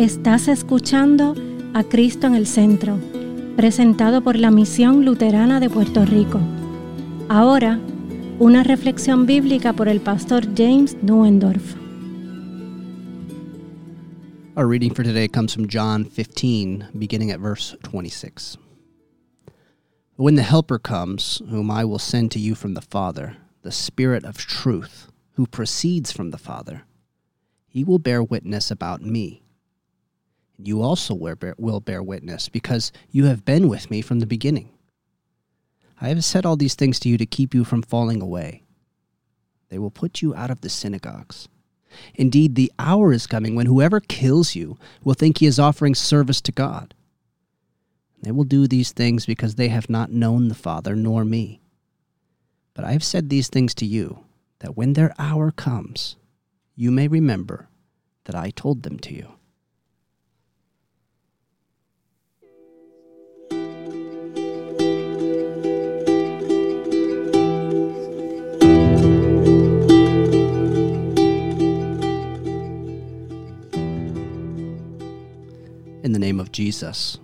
[0.00, 1.34] Estás escuchando
[1.74, 2.98] a Cristo en el Centro,
[3.54, 6.40] presentado por la Misión Luterana de Puerto Rico.
[7.28, 7.78] Ahora,
[8.38, 11.76] una reflexión bíblica por el pastor James Nuendorf.
[14.56, 18.56] Our reading for today comes from John 15, beginning at verse 26.
[20.16, 24.24] When the Helper comes, whom I will send to you from the Father, the Spirit
[24.24, 26.86] of truth, who proceeds from the Father,
[27.68, 29.42] he will bear witness about me
[30.66, 34.70] you also will bear witness, because you have been with me from the beginning.
[36.00, 38.62] I have said all these things to you to keep you from falling away.
[39.68, 41.48] They will put you out of the synagogues.
[42.14, 46.40] Indeed, the hour is coming when whoever kills you will think he is offering service
[46.42, 46.94] to God.
[48.22, 51.60] They will do these things because they have not known the Father nor me.
[52.74, 54.24] But I have said these things to you,
[54.60, 56.16] that when their hour comes,
[56.76, 57.68] you may remember
[58.24, 59.32] that I told them to you.
[76.02, 77.18] In the name of Jesus.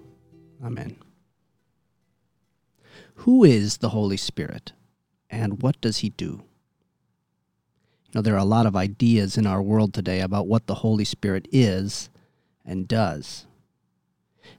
[0.62, 0.96] Amen.
[3.16, 4.72] Who is the Holy Spirit
[5.30, 6.42] and what does he do?
[8.04, 10.74] You know, there are a lot of ideas in our world today about what the
[10.76, 12.10] Holy Spirit is
[12.66, 13.46] and does.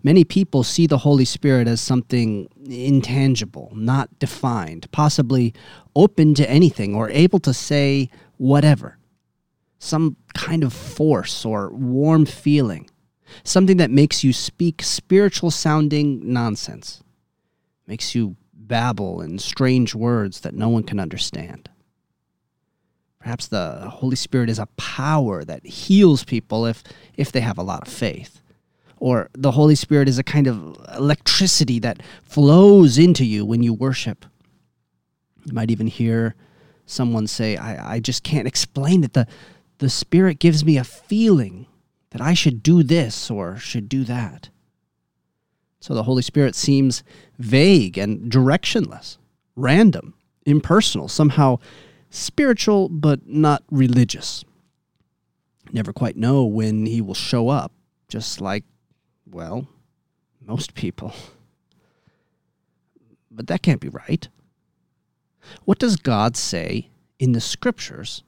[0.01, 5.53] Many people see the Holy Spirit as something intangible, not defined, possibly
[5.95, 8.97] open to anything or able to say whatever.
[9.77, 12.89] Some kind of force or warm feeling
[13.43, 17.03] something that makes you speak spiritual sounding nonsense,
[17.87, 21.69] makes you babble in strange words that no one can understand.
[23.19, 26.83] Perhaps the Holy Spirit is a power that heals people if,
[27.15, 28.41] if they have a lot of faith.
[28.99, 33.73] Or the Holy Spirit is a kind of electricity that flows into you when you
[33.73, 34.25] worship.
[35.45, 36.35] You might even hear
[36.85, 39.13] someone say, I, I just can't explain it.
[39.13, 39.27] The,
[39.77, 41.67] the Spirit gives me a feeling
[42.11, 44.49] that I should do this or should do that.
[45.79, 47.03] So the Holy Spirit seems
[47.37, 49.17] vague and directionless,
[49.55, 50.13] random,
[50.45, 51.59] impersonal, somehow
[52.09, 54.43] spiritual but not religious.
[55.71, 57.71] Never quite know when he will show up,
[58.07, 58.63] just like,
[59.29, 59.67] well,
[60.45, 61.13] most people.
[63.29, 64.27] But that can't be right.
[65.65, 68.23] What does God say in the scriptures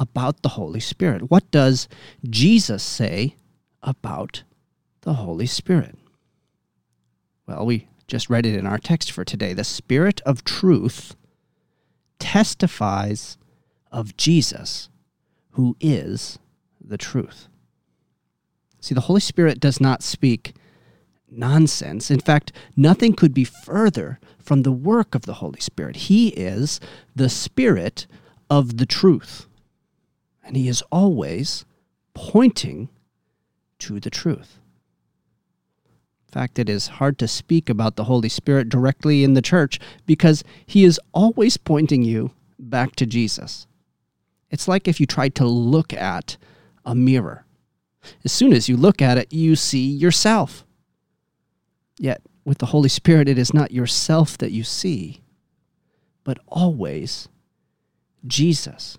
[0.00, 1.30] about the Holy Spirit?
[1.30, 1.86] What does
[2.28, 3.36] Jesus say
[3.82, 4.42] about
[5.02, 5.96] the Holy Spirit?
[7.46, 9.52] Well, we just read it in our text for today.
[9.52, 11.14] The Spirit of truth
[12.18, 13.36] testifies
[13.92, 14.88] of Jesus,
[15.50, 16.38] who is
[16.80, 17.48] the truth.
[18.80, 20.54] See, the Holy Spirit does not speak
[21.30, 22.10] nonsense.
[22.10, 25.96] In fact, nothing could be further from the work of the Holy Spirit.
[25.96, 26.80] He is
[27.14, 28.06] the Spirit
[28.48, 29.46] of the truth
[30.50, 31.64] and he is always
[32.12, 32.88] pointing
[33.78, 34.58] to the truth.
[36.26, 39.78] In fact, it is hard to speak about the Holy Spirit directly in the church
[40.06, 43.68] because he is always pointing you back to Jesus.
[44.50, 46.36] It's like if you tried to look at
[46.84, 47.44] a mirror.
[48.24, 50.66] As soon as you look at it, you see yourself.
[51.96, 55.22] Yet, with the Holy Spirit, it is not yourself that you see,
[56.24, 57.28] but always
[58.26, 58.98] Jesus.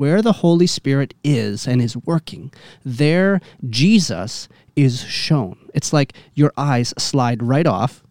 [0.00, 3.38] Where the Holy Spirit is and is working, there
[3.68, 5.68] Jesus is shown.
[5.74, 8.02] It's like your eyes slide right off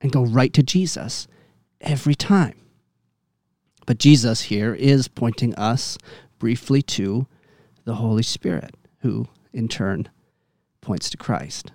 [0.00, 1.26] and go right to Jesus
[1.80, 2.54] every time.
[3.84, 5.98] But Jesus here is pointing us
[6.38, 7.26] briefly to
[7.84, 10.08] the Holy Spirit, who in turn
[10.82, 11.72] points to Christ.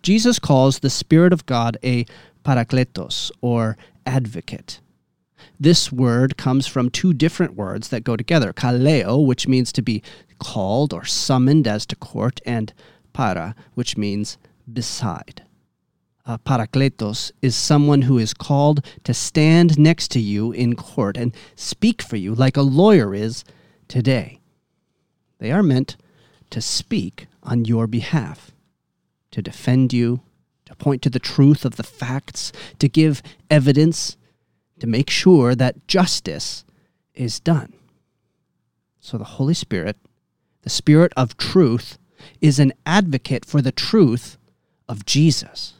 [0.00, 2.06] Jesus calls the Spirit of God a
[2.44, 3.76] parakletos, or
[4.06, 4.78] advocate.
[5.58, 10.02] This word comes from two different words that go together kaleo, which means to be
[10.38, 12.72] called or summoned as to court, and
[13.12, 14.38] para, which means
[14.72, 15.42] beside.
[16.26, 21.34] Uh, parakletos is someone who is called to stand next to you in court and
[21.56, 23.44] speak for you like a lawyer is
[23.88, 24.38] today.
[25.38, 25.96] They are meant
[26.50, 28.52] to speak on your behalf,
[29.30, 30.20] to defend you,
[30.66, 34.16] to point to the truth of the facts, to give evidence
[34.80, 36.64] to make sure that justice
[37.14, 37.72] is done.
[38.98, 39.96] So the Holy Spirit,
[40.62, 41.98] the Spirit of truth,
[42.40, 44.36] is an advocate for the truth
[44.88, 45.74] of Jesus.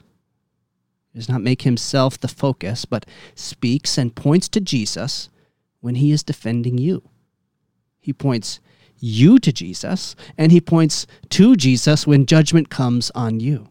[1.12, 3.04] He does not make himself the focus, but
[3.34, 5.28] speaks and points to Jesus
[5.80, 7.02] when he is defending you.
[7.98, 8.60] He points
[8.98, 13.68] you to Jesus, and he points to Jesus when judgment comes on you.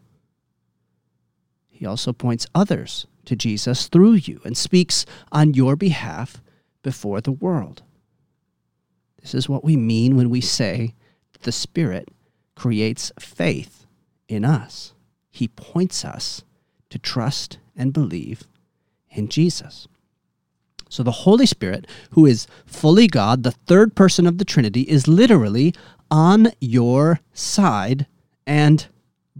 [1.68, 6.42] He also points others to Jesus through you and speaks on your behalf
[6.82, 7.84] before the world.
[9.20, 10.94] This is what we mean when we say
[11.42, 12.08] the Spirit
[12.56, 13.86] creates faith
[14.26, 14.94] in us.
[15.30, 16.42] He points us
[16.90, 18.48] to trust and believe
[19.10, 19.86] in Jesus.
[20.88, 25.06] So the Holy Spirit, who is fully God, the third person of the Trinity, is
[25.06, 25.72] literally
[26.10, 28.08] on your side
[28.44, 28.88] and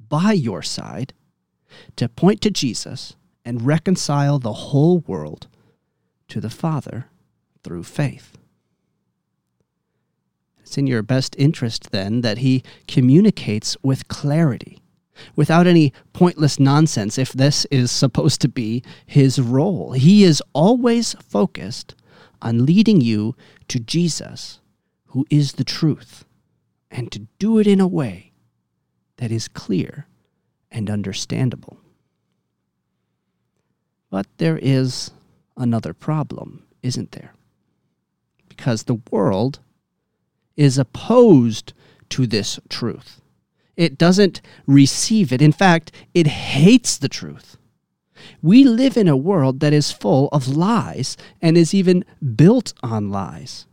[0.09, 1.13] by your side
[1.97, 3.17] to point to Jesus
[3.50, 5.49] and reconcile the whole world
[6.29, 7.06] to the Father
[7.64, 8.38] through faith.
[10.61, 14.79] It's in your best interest, then, that he communicates with clarity,
[15.35, 19.94] without any pointless nonsense, if this is supposed to be his role.
[19.94, 21.97] He is always focused
[22.41, 23.35] on leading you
[23.67, 24.61] to Jesus,
[25.06, 26.25] who is the truth,
[26.88, 28.31] and to do it in a way
[29.17, 30.06] that is clear
[30.70, 31.81] and understandable.
[34.11, 35.12] But there is
[35.57, 37.35] another problem, isn't there?
[38.49, 39.61] Because the world
[40.57, 41.73] is opposed
[42.11, 43.21] to this truth.
[43.77, 45.41] It doesn't receive it.
[45.41, 47.57] In fact, it hates the truth.
[48.43, 52.05] We live in a world that is full of lies and is even
[52.37, 53.67] built on lies.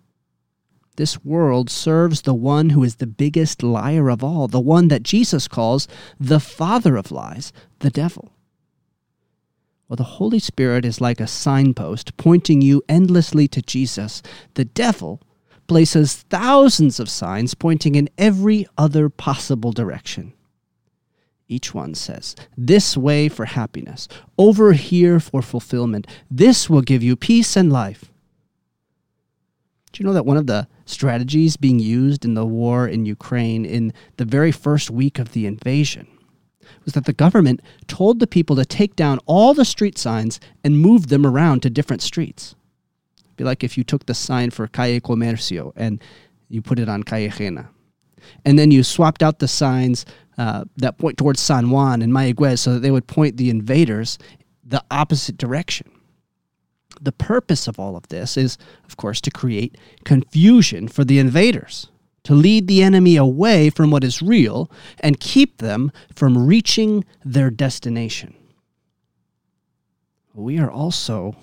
[0.95, 5.03] This world serves the one who is the biggest liar of all, the one that
[5.03, 5.87] Jesus calls
[6.19, 8.31] the father of lies, the devil.
[9.87, 14.21] Well, the Holy Spirit is like a signpost pointing you endlessly to Jesus.
[14.55, 15.21] The devil
[15.67, 20.33] places thousands of signs pointing in every other possible direction.
[21.47, 26.05] Each one says, This way for happiness, over here for fulfillment.
[26.29, 28.11] This will give you peace and life.
[29.93, 33.63] Do you know that one of the strategies being used in the war in Ukraine
[33.63, 36.07] in the very first week of the invasion
[36.85, 40.79] was that the government told the people to take down all the street signs and
[40.79, 42.55] move them around to different streets?
[43.37, 46.03] be like if you took the sign for Calle Comercio and
[46.49, 47.69] you put it on Calle Jena.
[48.43, 50.05] And then you swapped out the signs
[50.37, 54.17] uh, that point towards San Juan and Mayaguez so that they would point the invaders
[54.63, 55.89] the opposite direction.
[56.99, 61.89] The purpose of all of this is, of course, to create confusion for the invaders,
[62.27, 64.69] to lead the enemy away from what is real
[64.99, 68.35] and keep them from reaching their destination.
[70.33, 71.37] We are also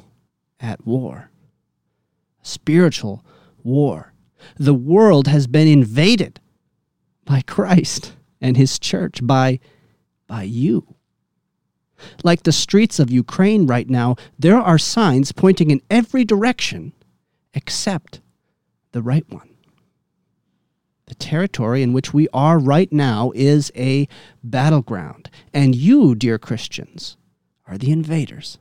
[0.60, 1.30] at war
[2.42, 3.24] spiritual
[3.62, 4.12] war.
[4.56, 6.38] The world has been invaded
[7.24, 9.60] by Christ and his church, by,
[10.26, 10.96] by you.
[12.22, 16.92] Like the streets of Ukraine right now, there are signs pointing in every direction
[17.54, 18.20] except
[18.92, 19.53] the right one.
[21.06, 24.08] The territory in which we are right now is a
[24.42, 27.16] battleground, and you, dear Christians,
[27.66, 28.58] are the invaders.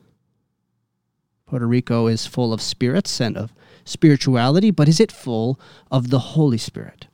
[1.46, 3.54] Puerto Rico is full of spirits and of
[3.86, 5.60] spirituality, but is it full
[5.92, 7.08] of the Holy Spirit?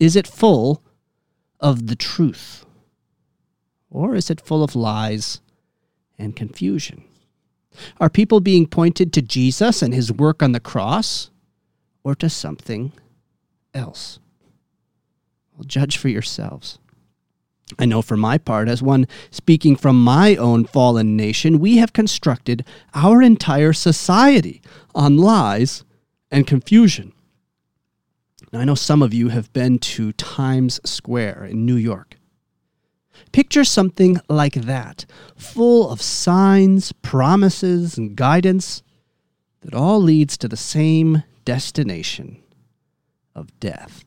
[0.00, 0.82] Is it full
[1.60, 2.64] of the truth?
[3.90, 5.40] Or is it full of lies
[6.18, 7.04] and confusion?
[8.00, 11.30] Are people being pointed to Jesus and his work on the cross
[12.02, 12.92] or to something
[13.74, 14.18] else?
[15.62, 16.78] Judge for yourselves.
[17.78, 21.92] I know for my part, as one speaking from my own fallen nation, we have
[21.92, 22.64] constructed
[22.94, 24.60] our entire society
[24.94, 25.84] on lies
[26.30, 27.12] and confusion.
[28.52, 32.18] Now, I know some of you have been to Times Square in New York.
[33.32, 38.82] Picture something like that, full of signs, promises, and guidance
[39.62, 42.42] that all leads to the same destination
[43.34, 44.04] of death.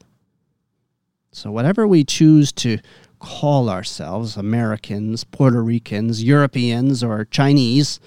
[1.36, 2.80] So, whatever we choose to
[3.20, 8.00] call ourselves Americans, Puerto Ricans, Europeans, or Chinese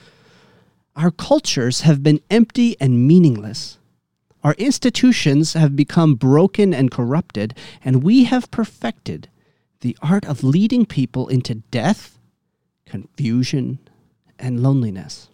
[0.97, 3.79] our cultures have been empty and meaningless
[4.45, 7.55] our institutions have become broken and corrupted,
[7.85, 9.29] and we have perfected
[9.81, 12.19] the art of leading people into death,
[12.87, 13.79] confusion,
[14.39, 15.29] and loneliness.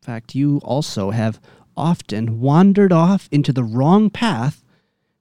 [0.00, 1.40] In fact, you also have
[1.76, 4.64] often wandered off into the wrong path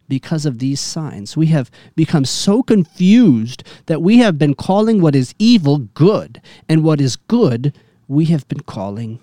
[0.08, 1.36] because of these signs.
[1.36, 6.84] We have become so confused that we have been calling what is evil good, and
[6.84, 9.22] what is good we have been calling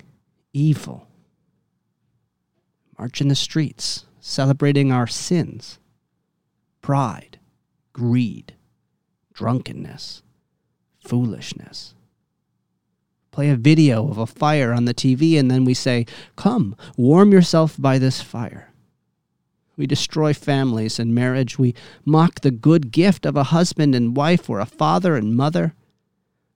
[0.53, 1.07] evil
[2.97, 5.79] march in the streets, celebrating our sins,
[6.81, 7.39] pride,
[7.93, 8.55] greed,
[9.33, 10.23] drunkenness,
[10.99, 11.93] foolishness.
[13.31, 16.05] Play a video of a fire on the TV, and then we say,
[16.37, 18.71] Come, warm yourself by this fire.
[19.77, 21.59] We destroy families and marriage.
[21.59, 25.73] We mock the good gift of a husband and wife or a father and mother.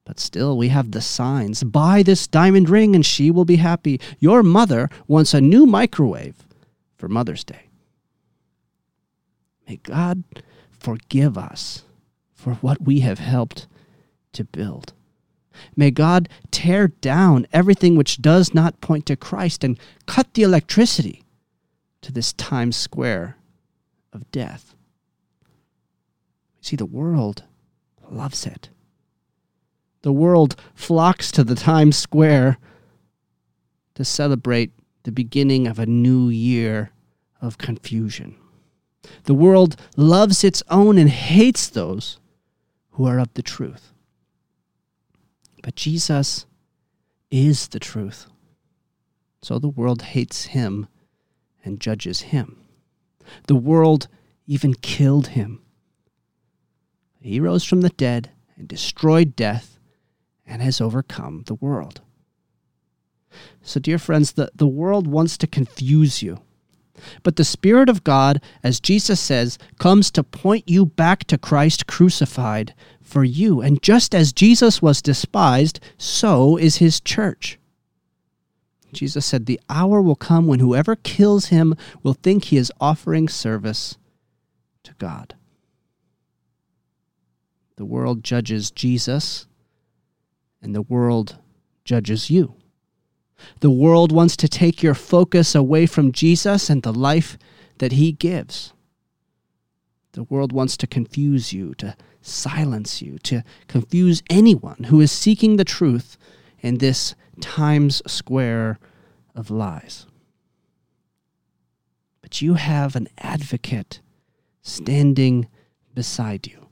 [0.05, 1.63] But still, we have the signs.
[1.63, 3.99] Buy this diamond ring and she will be happy.
[4.19, 6.35] Your mother wants a new microwave
[6.97, 7.69] for Mother's Day.
[9.67, 10.23] May God
[10.71, 11.83] forgive us
[12.33, 13.67] for what we have helped
[14.33, 14.93] to build.
[15.75, 21.23] May God tear down everything which does not point to Christ and cut the electricity
[22.01, 23.37] to this Times Square
[24.13, 24.75] of death.
[26.61, 27.43] See, the world
[28.09, 28.69] loves it.
[30.01, 32.57] The world flocks to the Times Square
[33.95, 34.71] to celebrate
[35.03, 36.91] the beginning of a new year
[37.41, 38.35] of confusion.
[39.23, 42.19] The world loves its own and hates those
[42.91, 43.91] who are of the truth.
[45.63, 46.45] But Jesus
[47.31, 48.27] is the truth.
[49.41, 50.87] So the world hates him
[51.63, 52.61] and judges him.
[53.47, 54.07] The world
[54.47, 55.61] even killed him.
[57.21, 59.79] He rose from the dead and destroyed death
[60.45, 62.01] and has overcome the world.
[63.61, 66.39] So, dear friends, the, the world wants to confuse you.
[67.23, 71.87] But the Spirit of God, as Jesus says, comes to point you back to Christ
[71.87, 73.61] crucified for you.
[73.61, 77.59] And just as Jesus was despised, so is his church.
[78.91, 83.27] Jesus said, The hour will come when whoever kills him will think he is offering
[83.27, 83.97] service
[84.83, 85.35] to God.
[87.75, 89.47] The world judges Jesus,
[90.61, 91.37] and the world
[91.85, 92.55] judges you.
[93.61, 97.37] The world wants to take your focus away from Jesus and the life
[97.77, 98.73] that he gives.
[100.11, 105.55] The world wants to confuse you, to silence you, to confuse anyone who is seeking
[105.55, 106.17] the truth
[106.59, 108.79] in this Times Square
[109.35, 110.05] of lies.
[112.21, 114.01] But you have an advocate
[114.61, 115.47] standing
[115.93, 116.67] beside you.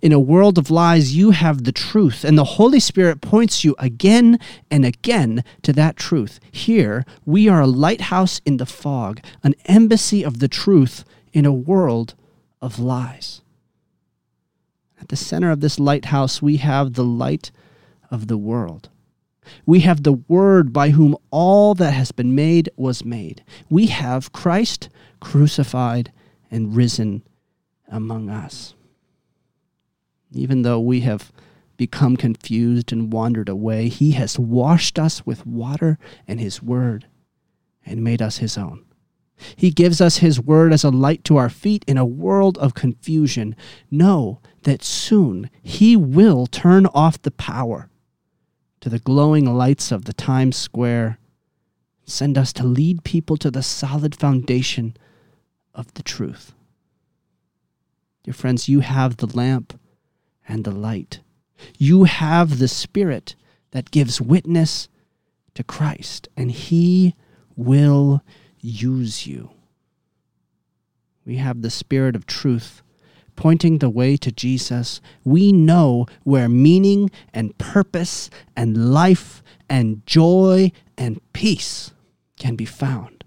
[0.00, 3.74] In a world of lies, you have the truth, and the Holy Spirit points you
[3.78, 4.38] again
[4.70, 6.40] and again to that truth.
[6.50, 11.52] Here, we are a lighthouse in the fog, an embassy of the truth in a
[11.52, 12.14] world
[12.62, 13.42] of lies.
[15.00, 17.50] At the center of this lighthouse, we have the light
[18.10, 18.88] of the world.
[19.64, 23.42] We have the Word by whom all that has been made was made.
[23.68, 24.88] We have Christ
[25.20, 26.12] crucified
[26.50, 27.22] and risen
[27.88, 28.74] among us.
[30.32, 31.32] Even though we have
[31.76, 37.06] become confused and wandered away, He has washed us with water and His Word
[37.84, 38.84] and made us His own.
[39.54, 42.74] He gives us His Word as a light to our feet in a world of
[42.74, 43.54] confusion.
[43.90, 47.90] Know that soon He will turn off the power
[48.86, 51.18] to the glowing lights of the Times Square.
[52.04, 54.96] Send us to lead people to the solid foundation
[55.74, 56.54] of the truth.
[58.22, 59.76] Dear friends, you have the lamp
[60.46, 61.18] and the light.
[61.76, 63.34] You have the Spirit
[63.72, 64.88] that gives witness
[65.54, 67.16] to Christ, and He
[67.56, 68.22] will
[68.60, 69.50] use you.
[71.24, 72.82] We have the Spirit of truth
[73.36, 75.00] pointing the way to Jesus.
[75.24, 81.92] We know where meaning and purpose and life and joy and peace
[82.38, 83.24] can be found.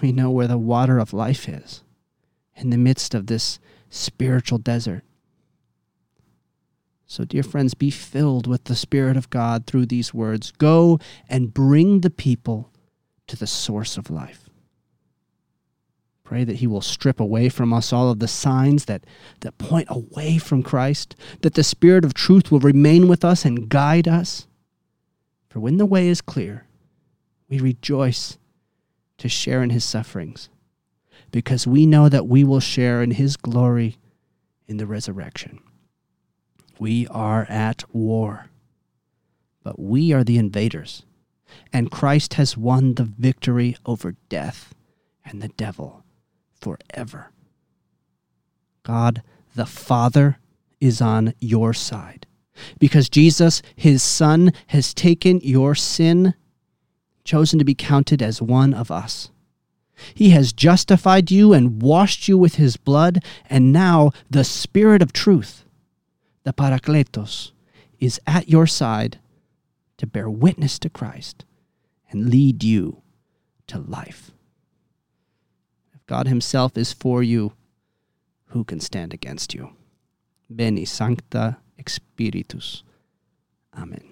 [0.00, 1.84] We know where the water of life is
[2.56, 5.04] in the midst of this spiritual desert.
[7.06, 10.50] So, dear friends, be filled with the Spirit of God through these words.
[10.52, 10.98] Go
[11.28, 12.70] and bring the people
[13.26, 14.48] to the source of life.
[16.32, 19.04] Pray that He will strip away from us all of the signs that,
[19.40, 23.68] that point away from Christ, that the Spirit of truth will remain with us and
[23.68, 24.46] guide us.
[25.50, 26.66] For when the way is clear,
[27.50, 28.38] we rejoice
[29.18, 30.48] to share in His sufferings,
[31.32, 33.98] because we know that we will share in His glory
[34.66, 35.58] in the resurrection.
[36.78, 38.46] We are at war,
[39.62, 41.04] but we are the invaders
[41.74, 44.74] and Christ has won the victory over death
[45.26, 46.01] and the devil
[46.62, 47.30] forever.
[48.82, 49.22] God
[49.54, 50.38] the Father
[50.80, 52.26] is on your side
[52.78, 56.34] because Jesus, his Son, has taken your sin,
[57.24, 59.30] chosen to be counted as one of us.
[60.14, 65.12] He has justified you and washed you with his blood, and now the Spirit of
[65.12, 65.64] truth,
[66.44, 67.52] the Parakletos,
[68.00, 69.20] is at your side
[69.98, 71.44] to bear witness to Christ
[72.10, 73.02] and lead you
[73.68, 74.32] to life.
[76.12, 77.52] God Himself is for you.
[78.48, 79.70] Who can stand against you?
[80.50, 81.56] Veni Sancte
[81.88, 82.84] Spiritus.
[83.74, 84.02] Amen.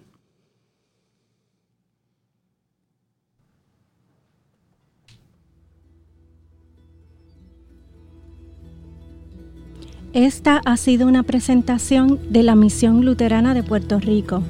[10.15, 14.43] Esta ha sido una presentación de la Misión Luterana de Puerto Rico,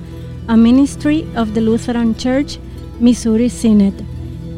[0.47, 2.61] a Ministry of the Lutheran Church,
[3.00, 4.19] Missouri Synod.